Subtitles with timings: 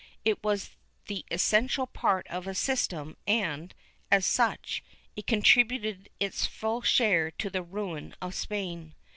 [0.01, 0.69] ^ It Vv as
[1.05, 3.71] the essential part of a system and,
[4.09, 4.83] as such,
[5.15, 8.95] it contributed its full share to the ruin of Spain.